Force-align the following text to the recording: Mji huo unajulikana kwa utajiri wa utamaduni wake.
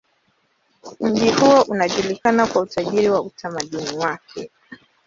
Mji 1.01 1.29
huo 1.31 1.61
unajulikana 1.61 2.47
kwa 2.47 2.61
utajiri 2.61 3.09
wa 3.09 3.21
utamaduni 3.21 3.97
wake. 3.97 4.51